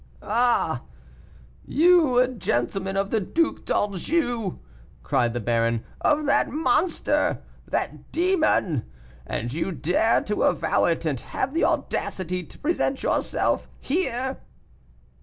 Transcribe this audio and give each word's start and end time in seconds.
"Ah! 0.23 0.81
you 1.63 2.17
a 2.17 2.27
gentleman 2.27 2.97
of 2.97 3.11
the 3.11 3.19
Duc 3.19 3.65
d'Anjou!" 3.65 4.57
cried 5.03 5.35
the 5.35 5.39
baron, 5.39 5.83
"of 6.01 6.25
that 6.25 6.49
monster, 6.49 7.43
that 7.67 8.11
demon, 8.11 8.83
and 9.27 9.53
you 9.53 9.71
dare 9.71 10.23
to 10.23 10.41
avow 10.41 10.85
it, 10.85 11.05
and 11.05 11.19
have 11.19 11.53
the 11.53 11.65
audacity 11.65 12.43
to 12.43 12.57
present 12.57 13.03
yourself 13.03 13.67
here!" 13.79 14.39